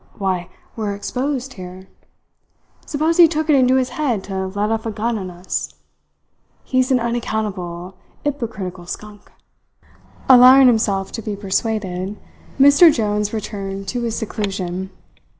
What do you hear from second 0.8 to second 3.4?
are exposed here. Suppose he